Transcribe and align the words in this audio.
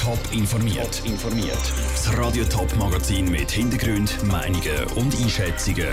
Top 0.00 0.18
informiert. 0.32 1.02
Informiert. 1.04 1.60
Das 1.92 2.16
Radio 2.16 2.42
Top 2.44 2.74
Magazin 2.78 3.30
mit 3.30 3.50
Hintergrund, 3.50 4.16
Meinungen 4.24 4.84
und 4.94 5.14
Einschätzungen 5.14 5.90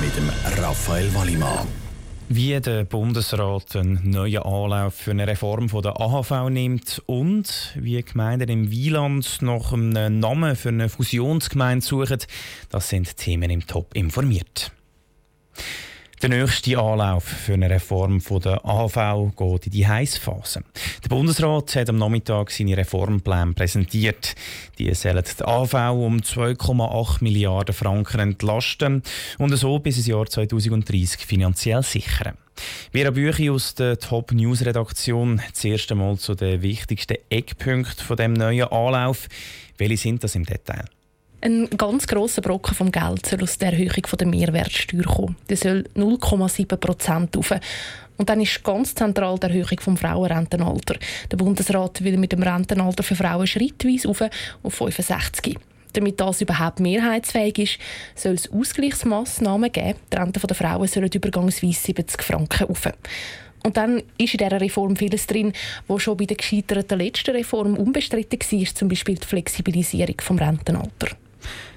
mit 0.00 0.16
dem 0.16 0.30
Raphael 0.62 1.12
Wallimann. 1.12 1.66
Wie 2.28 2.60
der 2.60 2.84
Bundesrat 2.84 3.74
einen 3.74 4.08
neuen 4.08 4.40
Anlauf 4.44 4.94
für 4.94 5.10
eine 5.10 5.26
Reform 5.26 5.66
der 5.66 6.00
AHV 6.00 6.48
nimmt 6.48 7.02
und 7.06 7.74
wie 7.74 8.00
Gemeinden 8.00 8.48
im 8.50 8.70
Wieland 8.70 9.42
nach 9.42 9.72
einem 9.72 10.20
Namen 10.20 10.54
für 10.54 10.68
eine 10.68 10.88
Fusionsgemeinde 10.88 11.84
suchen, 11.84 12.18
das 12.70 12.88
sind 12.88 13.16
Themen 13.16 13.50
im 13.50 13.66
Top 13.66 13.96
informiert. 13.96 14.70
Der 16.22 16.30
nächste 16.30 16.78
Anlauf 16.78 17.24
für 17.24 17.52
eine 17.52 17.68
Reform 17.68 18.22
der 18.42 18.64
AHV 18.64 19.36
geht 19.36 19.66
in 19.66 19.72
die 19.72 19.86
Heißphase. 19.86 20.62
Der 21.04 21.08
Bundesrat 21.10 21.76
hat 21.76 21.90
am 21.90 21.98
Nachmittag 21.98 22.50
seine 22.50 22.74
Reformpläne 22.74 23.52
präsentiert. 23.52 24.34
Die 24.78 24.92
sollen 24.94 25.22
die 25.22 25.44
AHV 25.44 25.74
um 25.92 26.16
2,8 26.16 27.22
Milliarden 27.22 27.74
Franken 27.74 28.20
entlasten 28.20 29.02
und 29.36 29.54
so 29.56 29.78
bis 29.78 29.98
ins 29.98 30.06
Jahr 30.06 30.24
2030 30.24 31.26
finanziell 31.26 31.82
sichern. 31.82 32.38
Vera 32.92 33.10
Büchi 33.10 33.50
aus 33.50 33.74
der 33.74 33.98
Top 33.98 34.32
News 34.32 34.64
Redaktion. 34.64 35.42
Zuerst 35.52 35.92
einmal 35.92 36.16
zu 36.16 36.34
den 36.34 36.62
wichtigsten 36.62 37.18
Eckpunkten 37.28 38.02
von 38.02 38.16
dem 38.16 38.32
neuen 38.32 38.68
Anlauf. 38.68 39.28
Welche 39.76 39.98
sind 39.98 40.24
das 40.24 40.34
im 40.34 40.46
Detail? 40.46 40.86
Ein 41.42 41.68
ganz 41.76 42.06
grosser 42.06 42.40
Brocken 42.40 42.74
vom 42.74 42.90
Geld 42.90 43.26
soll 43.26 43.42
aus 43.42 43.58
der 43.58 43.72
Erhöhung 43.72 44.02
der 44.18 44.26
Mehrwertsteuer 44.26 45.04
kommen. 45.04 45.36
Der 45.48 45.56
soll 45.56 45.84
0,7 45.94 46.76
Prozent 46.76 47.36
rauf. 47.36 47.52
Und 48.16 48.30
dann 48.30 48.40
ist 48.40 48.64
ganz 48.64 48.94
zentral 48.94 49.38
die 49.38 49.46
Erhöhung 49.48 49.68
des 49.68 50.00
Frauenrentenalter. 50.00 50.96
Der 51.30 51.36
Bundesrat 51.36 52.02
will 52.02 52.16
mit 52.16 52.32
dem 52.32 52.42
Rentenalter 52.42 53.02
für 53.02 53.14
Frauen 53.14 53.46
schrittweise 53.46 54.08
auf, 54.08 54.22
auf 54.62 54.74
65. 54.74 55.58
Damit 55.92 56.20
das 56.20 56.40
überhaupt 56.40 56.80
mehrheitsfähig 56.80 57.58
ist, 57.58 57.78
soll 58.14 58.34
es 58.34 58.50
Ausgleichsmaßnahmen 58.50 59.70
geben. 59.70 59.98
Die 60.12 60.16
Renten 60.16 60.46
der 60.46 60.56
Frauen 60.56 60.88
sollen 60.88 61.10
übergangsweise 61.12 61.80
70 61.80 62.22
Franken 62.22 62.68
auf. 62.68 62.88
Und 63.62 63.76
dann 63.76 64.02
ist 64.18 64.32
in 64.32 64.38
dieser 64.38 64.60
Reform 64.60 64.96
vieles 64.96 65.26
drin, 65.26 65.52
was 65.86 66.02
schon 66.02 66.16
bei 66.16 66.24
der 66.24 66.36
gescheiterten 66.36 66.98
letzten 66.98 67.34
Reform 67.34 67.76
unbestritten 67.76 68.38
war, 68.40 68.74
zum 68.74 68.88
Beispiel 68.88 69.16
die 69.16 69.26
Flexibilisierung 69.26 70.16
des 70.16 70.40
Rentenalters. 70.40 71.16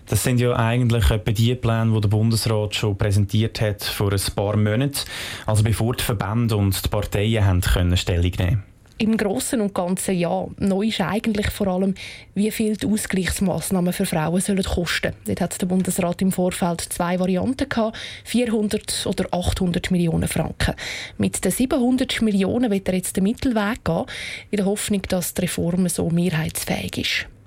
Das 0.09 0.23
sind 0.23 0.39
ja 0.39 0.55
eigentlich 0.55 1.11
etwa 1.11 1.31
die 1.31 1.53
Pläne, 1.55 1.93
die 1.93 2.01
der 2.01 2.09
Bundesrat 2.09 2.75
schon 2.75 2.97
präsentiert 2.97 3.61
hat 3.61 3.83
vor 3.83 4.11
ein 4.11 4.35
paar 4.35 4.57
Monaten, 4.57 4.99
also 5.45 5.63
bevor 5.63 5.93
die 5.93 6.03
Verbände 6.03 6.57
und 6.57 6.83
die 6.83 6.89
Parteien 6.89 7.45
haben 7.45 7.61
können 7.61 7.95
Stellung 7.95 8.31
nehmen 8.39 8.63
im 8.99 9.15
Großen 9.15 9.59
und 9.61 9.73
Ganzen 9.73 10.15
ja. 10.15 10.45
Neu 10.57 10.87
ist 10.87 11.01
eigentlich 11.01 11.49
vor 11.49 11.67
allem, 11.67 11.95
wie 12.35 12.51
viel 12.51 12.75
die 12.75 12.85
Ausgleichsmaßnahmen 12.85 13.93
für 13.93 14.05
Frauen 14.05 14.41
sollen 14.41 14.63
kosten. 14.63 15.13
Dort 15.25 15.41
hat 15.41 15.61
der 15.61 15.67
Bundesrat 15.67 16.21
im 16.21 16.31
Vorfeld 16.31 16.81
zwei 16.81 17.17
Varianten 17.17 17.67
gehabt: 17.67 17.97
400 18.25 19.05
oder 19.05 19.25
800 19.31 19.89
Millionen 19.89 20.27
Franken. 20.27 20.75
Mit 21.17 21.43
den 21.43 21.51
700 21.51 22.21
Millionen 22.21 22.69
wird 22.71 22.89
er 22.89 22.95
jetzt 22.95 23.15
den 23.15 23.23
Mittelweg 23.23 23.83
gehen, 23.85 24.05
in 24.51 24.57
der 24.57 24.65
Hoffnung, 24.65 25.01
dass 25.07 25.33
die 25.33 25.41
Reform 25.41 25.87
so 25.87 26.09
mehrheitsfähig 26.09 26.97
ist. 26.97 27.38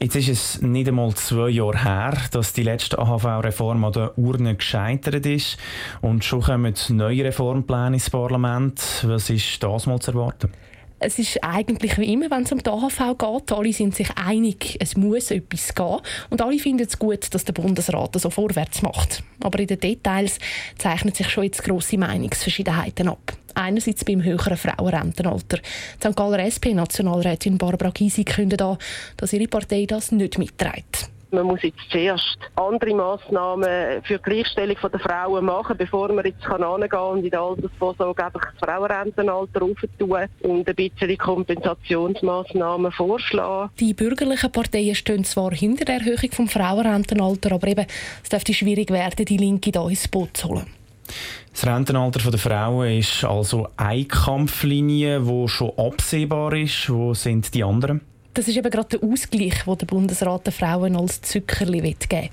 Jetzt 0.00 0.16
ist 0.16 0.28
es 0.28 0.62
nicht 0.62 0.88
einmal 0.88 1.14
zwei 1.14 1.48
Jahre 1.48 1.82
her, 1.82 2.16
dass 2.32 2.52
die 2.52 2.62
letzte 2.62 2.98
AHV-Reform 2.98 3.84
an 3.84 3.92
der 3.92 4.18
Urne 4.18 4.56
gescheitert 4.56 5.24
ist. 5.26 5.56
Und 6.00 6.24
schon 6.24 6.42
kommen 6.42 6.74
neue 6.90 7.24
Reformpläne 7.24 7.96
ins 7.96 8.10
Parlament. 8.10 9.04
Was 9.06 9.30
ist 9.30 9.62
das 9.62 9.86
mal 9.86 10.00
zu 10.00 10.12
erwarten? 10.12 10.50
Es 10.98 11.18
ist 11.18 11.42
eigentlich 11.42 11.98
wie 11.98 12.12
immer, 12.12 12.30
wenn 12.30 12.44
es 12.44 12.52
um 12.52 12.62
die 12.62 12.70
AHV 12.70 13.18
geht. 13.18 13.52
Alle 13.52 13.72
sind 13.72 13.94
sich 13.94 14.08
einig, 14.16 14.76
es 14.80 14.96
muss 14.96 15.30
etwas 15.30 15.74
gehen. 15.74 16.00
Und 16.30 16.40
alle 16.40 16.58
finden 16.58 16.86
es 16.86 16.98
gut, 16.98 17.34
dass 17.34 17.44
der 17.44 17.52
Bundesrat 17.52 18.18
so 18.18 18.30
vorwärts 18.30 18.80
macht. 18.80 19.22
Aber 19.40 19.58
in 19.58 19.66
den 19.66 19.80
Details 19.80 20.38
zeichnen 20.78 21.12
sich 21.12 21.28
schon 21.28 21.44
jetzt 21.44 21.62
grosse 21.62 21.98
Meinungsverschiedenheiten 21.98 23.08
ab. 23.08 23.32
Einerseits 23.54 24.04
beim 24.04 24.22
höheren 24.22 24.56
Frauenrentenalter. 24.56 25.58
Die 25.58 26.08
St. 26.08 26.16
Galler 26.16 26.40
SP-Nationalrätin 26.40 27.58
Barbara 27.58 27.90
Gysi 27.90 28.24
kündet 28.24 28.62
an, 28.62 28.78
dass 29.16 29.32
ihre 29.32 29.48
Partei 29.48 29.86
das 29.86 30.12
nicht 30.12 30.38
mitträgt. 30.38 31.10
Man 31.34 31.46
muss 31.46 31.62
jetzt 31.62 31.80
zuerst 31.90 32.38
andere 32.54 32.94
Massnahmen 32.94 34.02
für 34.04 34.18
die 34.18 34.22
Gleichstellung 34.22 34.76
der 34.80 35.00
Frauen 35.00 35.44
machen, 35.44 35.76
bevor 35.76 36.12
man 36.12 36.24
jetzt 36.24 36.44
kann 36.44 36.60
kann 36.60 37.10
und 37.10 37.24
in 37.24 37.30
der 37.30 37.40
Altersvorsorge 37.40 38.24
einfach 38.24 38.52
das 38.52 38.60
Frauenrentenalter 38.60 39.62
aufentun 39.62 40.28
und 40.42 40.68
ein 40.68 40.74
bisschen 40.76 41.18
Kompensationsmaßnahmen 41.18 42.92
vorschlagen. 42.92 43.70
Die 43.80 43.94
bürgerlichen 43.94 44.52
Parteien 44.52 44.94
stehen 44.94 45.24
zwar 45.24 45.50
hinter 45.52 45.84
der 45.84 45.96
Erhöhung 45.96 46.30
des 46.30 46.52
Frauenrentenalters, 46.52 47.52
aber 47.52 47.66
eben, 47.66 47.86
es 48.22 48.28
dürfte 48.28 48.54
schwierig 48.54 48.90
werden, 48.90 49.24
die 49.24 49.36
Linke 49.36 49.72
hier 49.74 49.88
ins 49.88 50.06
Boot 50.06 50.36
zu 50.36 50.50
holen. 50.50 50.83
Das 51.52 51.66
Rentenalter 51.66 52.30
der 52.30 52.40
Frauen 52.40 52.98
ist 52.98 53.24
also 53.24 53.68
eine 53.76 54.04
Kampflinie, 54.04 55.20
die 55.20 55.48
schon 55.48 55.72
absehbar 55.78 56.52
ist. 56.54 56.90
Wo 56.90 57.14
sind 57.14 57.54
die 57.54 57.62
anderen? 57.62 58.00
Das 58.34 58.48
ist 58.48 58.56
eben 58.56 58.68
gerade 58.68 58.98
der 58.98 59.08
Ausgleich, 59.08 59.62
den 59.64 59.78
der 59.78 59.86
Bundesrat 59.86 60.46
den 60.46 60.52
Frauen 60.52 60.96
als 60.96 61.22
Zuckerli 61.22 61.80
geben 61.80 62.10
will. 62.10 62.30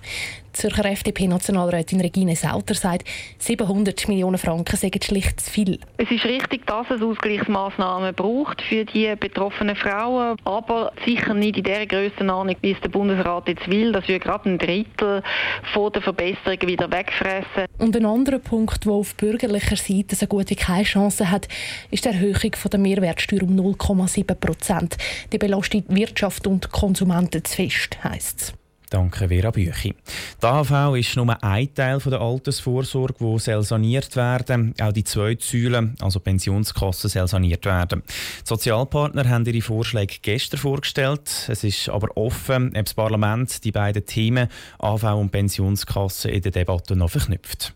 Zürcher 0.54 0.86
FDP-Nationalrätin 0.86 2.02
Regine 2.02 2.36
Sauter 2.36 2.74
sagt, 2.74 3.08
700 3.40 4.08
Millionen 4.08 4.38
Franken 4.38 4.76
sind 4.76 5.04
schlicht 5.04 5.40
zu 5.40 5.52
viel. 5.52 5.80
Es 5.98 6.10
ist 6.12 6.26
richtig, 6.26 6.66
dass 6.68 6.90
es 6.90 7.02
Ausgleichsmaßnahmen 7.02 8.14
braucht 8.14 8.62
für 8.62 8.86
die 8.86 9.14
betroffenen 9.20 9.76
Frauen, 9.76 10.38
aber 10.46 10.92
sicher 11.06 11.34
nicht 11.34 11.58
in 11.58 11.64
der 11.64 11.88
Grössenordnung, 11.88 12.56
wie 12.62 12.72
es 12.72 12.82
der 12.82 12.90
Bundesrat 12.90 13.48
jetzt 13.48 13.70
will. 13.70 13.92
Das 13.92 14.08
würde 14.08 14.20
gerade 14.20 14.50
ein 14.50 14.58
Drittel 14.58 15.24
von 15.74 15.92
der 15.92 16.02
Verbesserung 16.02 16.62
wieder 16.64 16.92
wegfressen. 16.92 17.66
Und 17.78 17.96
ein 17.96 18.06
anderer 18.06 18.40
Punkt, 18.40 18.86
der 18.86 18.92
auf 18.92 19.16
bürgerlicher 19.16 19.76
Seite 19.76 20.16
so 20.16 20.28
gut 20.28 20.50
wie 20.50 20.56
keine 20.56 20.84
Chance 20.84 21.32
hat, 21.32 21.48
ist 21.90 22.06
die 22.06 22.10
Erhöhung 22.10 22.52
der 22.72 22.80
Mehrwertsteuer 22.80 23.44
um 23.44 23.56
0,7 23.56 24.36
Prozent. 24.36 24.98
Die 25.32 25.38
belastet 25.38 25.86
Wirtschaft 25.88 26.46
und 26.48 26.72
Konsumenten 26.72 27.44
zu 27.44 27.56
fest, 27.56 27.98
heisst 28.04 28.42
es. 28.42 28.61
Danke, 28.92 29.30
Vera 29.30 29.52
Büchi. 29.52 29.96
Die 30.42 30.46
AHV 30.46 30.98
ist 30.98 31.16
nur 31.16 31.42
ein 31.42 31.74
Teil 31.74 31.98
der 32.00 32.20
Altersvorsorge, 32.20 33.24
die 33.24 33.64
saniert 33.64 34.18
werden 34.18 34.76
Auch 34.82 34.92
die 34.92 35.06
zweite 35.06 35.46
Säule, 35.46 35.94
also 36.02 36.20
Pensionskassen, 36.20 37.10
soll 37.10 37.26
saniert 37.26 37.64
werden. 37.64 38.04
Die 38.06 38.44
Sozialpartner 38.44 39.30
haben 39.30 39.46
ihre 39.46 39.62
Vorschläge 39.62 40.16
gestern 40.22 40.60
vorgestellt. 40.60 41.48
Es 41.48 41.64
ist 41.64 41.88
aber 41.88 42.10
offen, 42.18 42.76
ob 42.76 42.84
das 42.84 42.94
Parlament 42.94 43.64
die 43.64 43.72
beiden 43.72 44.06
Themen 44.06 44.50
AHV 44.80 45.04
und 45.04 45.32
Pensionskassen 45.32 46.32
in 46.32 46.42
der 46.42 46.52
Debatte 46.52 46.98
noch 46.98 47.12
verknüpft. 47.12 47.74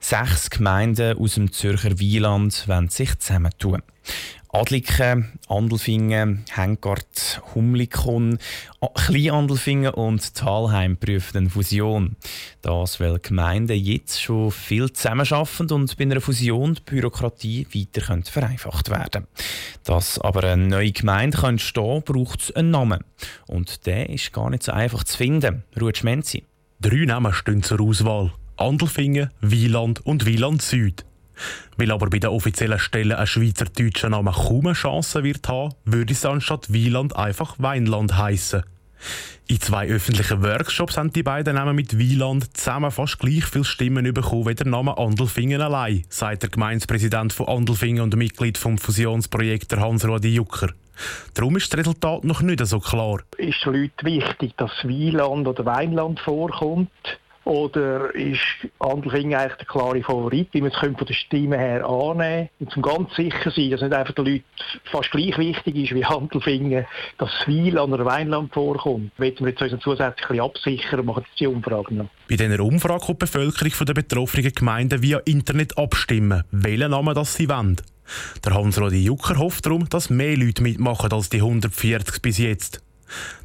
Sechs 0.00 0.48
Gemeinden 0.48 1.18
aus 1.18 1.34
dem 1.34 1.52
Zürcher 1.52 1.98
Wieland 1.98 2.66
wollen 2.66 2.88
sich 2.88 3.18
zusammentun. 3.18 3.82
Adliken, 4.54 5.32
Andelfingen, 5.48 6.44
Hengart, 6.48 7.42
Humlikon, 7.54 8.38
Kleinandelfingen 8.94 9.92
und 9.92 10.32
Talheim 10.36 10.96
prüfen 10.96 11.38
eine 11.38 11.50
Fusion. 11.50 12.14
Das, 12.62 13.00
weil 13.00 13.18
Gemeinden 13.18 13.76
jetzt 13.76 14.22
schon 14.22 14.52
viel 14.52 14.92
zusammenarbeiten 14.92 15.72
und 15.72 15.96
bei 15.96 16.04
einer 16.04 16.20
Fusion 16.20 16.74
die 16.74 16.82
Bürokratie 16.82 17.66
weiter 17.74 18.22
vereinfacht 18.22 18.90
werden 18.90 19.26
Dass 19.82 20.20
aber 20.20 20.44
eine 20.44 20.68
neue 20.68 20.92
Gemeinde 20.92 21.44
entstehen 21.44 22.04
kann, 22.04 22.14
braucht 22.14 22.42
es 22.42 22.52
einen 22.52 22.70
Namen. 22.70 23.02
Und 23.48 23.86
der 23.86 24.08
ist 24.08 24.32
gar 24.32 24.50
nicht 24.50 24.62
so 24.62 24.70
einfach 24.70 25.02
zu 25.02 25.16
finden. 25.16 25.64
Ruud 25.80 25.98
Schmenzi. 25.98 26.44
Drei 26.80 27.06
Namen 27.06 27.32
stehen 27.32 27.64
zur 27.64 27.80
Auswahl. 27.80 28.32
Andelfingen, 28.56 29.30
Wieland 29.40 30.06
und 30.06 30.26
Wieland 30.26 30.62
Süd. 30.62 31.04
Weil 31.76 31.90
aber 31.90 32.08
bei 32.10 32.18
den 32.18 32.30
offiziellen 32.30 32.78
Stellen 32.78 33.12
ein 33.12 33.26
schweizerdeutscher 33.26 34.08
Name 34.08 34.32
kaum 34.32 34.66
eine 34.66 34.74
Chance 34.74 35.24
wird 35.24 35.48
haben, 35.48 35.74
würde 35.84 36.12
es 36.12 36.24
anstatt 36.24 36.72
Wieland 36.72 37.16
einfach 37.16 37.56
Weinland 37.58 38.16
heißen. 38.16 38.62
In 39.46 39.60
zwei 39.60 39.88
öffentlichen 39.88 40.42
Workshops 40.42 40.96
haben 40.96 41.12
die 41.12 41.22
beiden 41.22 41.56
Namen 41.56 41.76
mit 41.76 41.98
Wieland 41.98 42.56
zusammen 42.56 42.90
fast 42.90 43.18
gleich 43.18 43.44
viele 43.44 43.64
Stimmen 43.64 44.12
bekommen 44.14 44.46
wie 44.46 44.54
der 44.54 44.66
Name 44.66 44.96
Andelfingen 44.96 45.60
allein, 45.60 46.04
sagt 46.08 46.42
der 46.42 46.50
Gemeindepräsident 46.50 47.32
von 47.32 47.48
Andelfingen 47.48 48.02
und 48.02 48.16
Mitglied 48.16 48.56
vom 48.56 48.78
Fusionsprojekt 48.78 49.76
Hans-Rudi 49.76 50.34
Jucker. 50.34 50.70
Darum 51.34 51.56
ist 51.56 51.70
das 51.72 51.80
Resultat 51.80 52.24
noch 52.24 52.40
nicht 52.40 52.64
so 52.64 52.80
klar. 52.80 53.18
Ist 53.36 53.64
den 53.66 53.74
Leuten 53.74 54.06
wichtig, 54.06 54.54
dass 54.56 54.70
Wieland 54.84 55.46
oder 55.46 55.66
Weinland 55.66 56.20
vorkommt? 56.20 56.90
Oder 57.44 58.14
ist 58.14 58.38
Andelfingen 58.78 59.34
eigentlich 59.34 59.58
der 59.58 59.66
klare 59.66 60.02
Favorit, 60.02 60.48
wie 60.52 60.62
man 60.62 60.70
es 60.70 60.78
von 60.78 60.96
der 60.96 61.14
Stimme 61.14 61.58
her 61.58 61.84
annehmen 61.86 62.48
Und 62.58 62.70
zum 62.72 62.82
ganz 62.82 63.14
sicher 63.14 63.50
sein, 63.50 63.70
dass 63.70 63.82
nicht 63.82 63.92
einfach 63.92 64.14
den 64.14 64.24
Leuten 64.24 64.44
fast 64.84 65.10
gleich 65.10 65.36
wichtig 65.36 65.76
ist 65.76 65.94
wie 65.94 66.04
Andelfingen, 66.04 66.86
dass 67.18 67.30
Weil 67.46 67.78
an 67.78 67.92
einer 67.92 68.04
Weinland 68.04 68.52
vorkommt, 68.54 69.12
wollen 69.18 69.34
wir 69.38 69.48
jetzt 69.50 69.82
zusätzlich 69.82 70.40
absichern 70.40 71.00
und 71.00 71.06
machen 71.06 71.24
jetzt 71.26 71.38
die 71.38 71.46
Umfrage 71.46 71.94
noch. 71.94 72.08
Bei 72.28 72.36
dieser 72.36 72.60
Umfrage 72.60 73.04
kommt 73.04 73.22
die 73.22 73.26
Bevölkerung 73.26 73.86
der 73.86 73.94
betroffenen 73.94 74.52
Gemeinden 74.52 75.02
via 75.02 75.18
Internet 75.24 75.76
abstimmen, 75.76 76.44
welchen 76.50 76.90
Namen 76.90 77.14
das 77.14 77.34
sie 77.34 77.48
wollen. 77.48 77.76
Der 78.44 78.54
Hans-Rodi 78.54 79.02
Jucker 79.04 79.38
hofft 79.38 79.66
darum, 79.66 79.88
dass 79.88 80.10
mehr 80.10 80.36
Leute 80.36 80.62
mitmachen 80.62 81.12
als 81.12 81.30
die 81.30 81.38
140 81.38 82.22
bis 82.22 82.38
jetzt. 82.38 82.82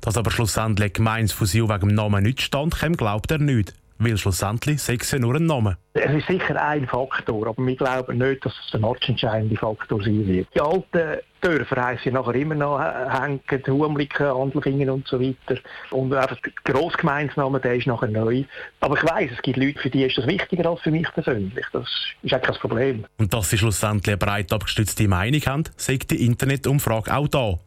Dass 0.01 0.17
aber 0.17 0.31
schlussendlich 0.31 0.93
Gemeinsfusion 0.93 1.69
wegen 1.69 1.89
dem 1.89 1.95
Namen 1.95 2.23
nicht 2.23 2.41
stand, 2.41 2.77
glaubt 2.97 3.31
er 3.31 3.39
nicht. 3.39 3.73
Weil 4.01 4.17
schlussendlich 4.17 4.81
sechs 4.81 5.11
ja 5.11 5.19
nur 5.19 5.35
ein 5.35 5.45
Name. 5.45 5.77
Es 5.93 6.09
ist 6.11 6.27
sicher 6.27 6.61
ein 6.61 6.87
Faktor, 6.87 7.47
aber 7.47 7.65
wir 7.65 7.75
glauben 7.75 8.17
nicht, 8.17 8.45
dass 8.45 8.53
es 8.65 8.71
der 8.71 8.79
matchentscheidende 8.79 9.57
Faktor 9.57 10.01
sein 10.01 10.25
wird. 10.25 10.47
Die 10.55 10.61
alten 10.61 11.19
Dörfer 11.41 11.83
heissen 11.83 12.13
nachher 12.13 12.35
immer 12.35 12.55
noch 12.55 12.79
hängen, 12.79 13.41
Humliken, 13.67 14.27
Handelfingen 14.27 14.89
und 14.89 15.05
so 15.05 15.19
weiter. 15.19 15.59
Und 15.91 16.13
einfach 16.13 16.37
der 16.65 16.73
Grossgemeinsname, 16.73 17.59
der 17.59 17.75
ist 17.75 17.87
nachher 17.87 18.07
neu. 18.07 18.45
Aber 18.79 18.95
ich 18.95 19.03
weiss, 19.03 19.31
es 19.35 19.41
gibt 19.41 19.57
Leute, 19.57 19.79
für 19.79 19.89
die 19.89 20.05
ist 20.05 20.17
das 20.17 20.27
wichtiger 20.27 20.69
als 20.69 20.79
für 20.79 20.91
mich 20.91 21.07
persönlich. 21.13 21.65
Das 21.73 21.89
ist 22.23 22.33
auch 22.33 22.41
kein 22.41 22.55
Problem. 22.55 23.05
Und 23.17 23.33
dass 23.33 23.49
sie 23.49 23.57
schlussendlich 23.57 24.13
eine 24.13 24.17
breit 24.17 24.53
abgestützte 24.53 25.09
Meinung 25.09 25.41
haben, 25.41 25.63
sagt 25.75 26.11
die 26.11 26.25
Internetumfrage 26.25 27.13
auch 27.13 27.27
da. 27.27 27.59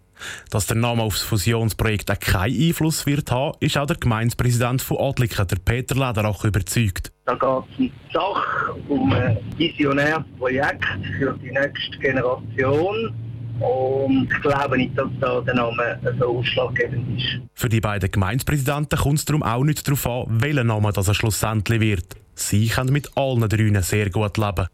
Dass 0.50 0.66
der 0.66 0.76
Name 0.76 1.02
aufs 1.02 1.22
Fusionsprojekt 1.22 2.10
auch 2.10 2.20
keinen 2.20 2.68
Einfluss 2.68 3.06
wird 3.06 3.30
haben, 3.30 3.56
ist 3.60 3.76
auch 3.76 3.86
der 3.86 3.96
Gemeindepräsident 3.96 4.82
von 4.82 4.98
Adliken, 4.98 5.46
der 5.46 5.56
Peter 5.56 5.94
Lederach, 5.94 6.44
überzeugt. 6.44 7.12
Da 7.24 7.34
geht 7.34 7.64
es 7.72 7.78
in 7.78 7.92
Sache 8.12 8.74
um 8.88 9.12
ein 9.12 9.38
visionäres 9.56 10.24
Projekt 10.38 10.84
für 11.18 11.38
die 11.42 11.50
nächste 11.50 11.98
Generation. 11.98 13.14
Und 13.60 14.28
ich 14.32 14.42
glaube 14.42 14.76
nicht, 14.76 14.98
dass 14.98 15.08
da 15.20 15.40
der 15.40 15.54
Name 15.54 15.98
so 16.18 16.38
ausschlaggebend 16.38 17.18
ist. 17.18 17.40
Für 17.54 17.68
die 17.68 17.80
beiden 17.80 18.10
Gemeindepräsidenten 18.10 18.98
kommt 18.98 19.18
es 19.18 19.24
darum 19.24 19.42
auch 19.42 19.62
nicht 19.62 19.86
darauf 19.86 20.06
an, 20.06 20.40
welcher 20.40 20.64
Name 20.64 20.92
das 20.92 21.06
er 21.06 21.14
schlussendlich 21.14 21.80
wird. 21.80 22.16
Sie 22.34 22.66
können 22.68 22.92
mit 22.92 23.10
allen 23.16 23.48
drei 23.48 23.80
sehr 23.82 24.10
gut 24.10 24.36
leben 24.36 24.66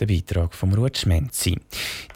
der 0.00 0.06
Beitrag 0.06 0.54
von 0.54 0.74
Ruth. 0.74 1.06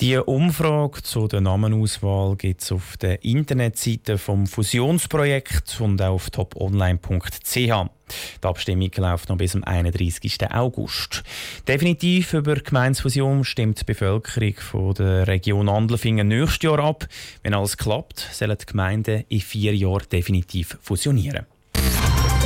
Die 0.00 0.16
Umfrage 0.16 1.02
zu 1.02 1.28
der 1.28 1.40
Namenauswahl 1.40 2.36
gibt 2.36 2.62
es 2.62 2.72
auf 2.72 2.96
der 2.96 3.24
Internetseite 3.24 4.18
vom 4.18 4.46
Fusionsprojekt 4.46 5.80
und 5.80 6.00
auch 6.02 6.14
auf 6.14 6.30
toponline.ch. 6.30 7.54
Die 7.54 8.46
Abstimmung 8.46 8.90
läuft 8.96 9.28
noch 9.28 9.36
bis 9.36 9.52
zum 9.52 9.64
31. 9.64 10.50
August. 10.52 11.22
Definitiv 11.68 12.34
über 12.34 12.56
die 12.56 12.64
Gemeinsfusion 12.64 13.44
stimmt 13.44 13.80
die 13.80 13.84
Bevölkerung 13.84 14.54
von 14.56 14.94
der 14.94 15.26
Region 15.26 15.68
Andelfingen 15.68 16.28
nächstes 16.28 16.62
Jahr 16.62 16.80
ab. 16.80 17.06
Wenn 17.42 17.54
alles 17.54 17.76
klappt, 17.76 18.18
sollen 18.32 18.58
die 18.58 18.66
Gemeinden 18.66 19.24
in 19.28 19.40
vier 19.40 19.74
Jahren 19.76 20.08
definitiv 20.10 20.76
fusionieren. 20.82 21.46